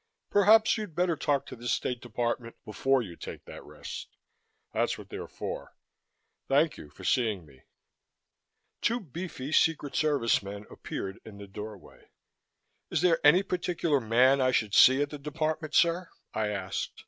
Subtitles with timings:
[0.31, 4.17] Perhaps you'd better talk to the State Department before you take that rest.
[4.73, 5.75] That's what they're for.
[6.47, 7.65] Thank you for seeing me."
[8.81, 12.09] Two beefy Secret Service men appeared in the doorway.
[12.89, 16.99] "Is there any particular man I should see at the Department, sir?" I asked.